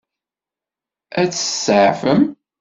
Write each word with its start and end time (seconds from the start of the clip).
Ad 1.21 1.29
t-tseɛfem? 1.31 2.21